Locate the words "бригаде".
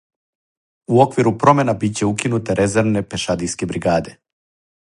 3.75-4.19